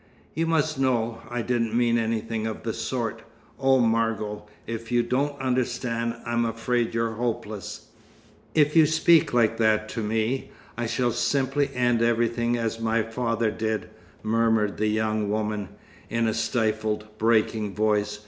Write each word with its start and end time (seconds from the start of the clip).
"You 0.33 0.47
must 0.47 0.79
know 0.79 1.21
I 1.29 1.43
didn't 1.43 1.77
mean 1.77 1.99
anything 1.99 2.47
of 2.47 2.63
the 2.63 2.73
sort. 2.73 3.21
Oh, 3.59 3.77
Margot, 3.77 4.47
if 4.65 4.91
you 4.91 5.03
don't 5.03 5.39
understand, 5.39 6.15
I'm 6.25 6.43
afraid 6.43 6.95
you're 6.95 7.11
hopeless." 7.11 7.85
"If 8.55 8.75
you 8.75 8.87
speak 8.87 9.31
like 9.31 9.57
that 9.57 9.87
to 9.89 10.01
me, 10.01 10.49
I 10.75 10.87
shall 10.87 11.11
simply 11.11 11.69
end 11.75 12.01
everything 12.01 12.57
as 12.57 12.79
my 12.79 13.03
father 13.03 13.51
did," 13.51 13.91
murmured 14.23 14.77
the 14.77 14.87
young 14.87 15.29
woman, 15.29 15.69
in 16.09 16.25
a 16.27 16.33
stifled, 16.33 17.05
breaking 17.19 17.75
voice. 17.75 18.17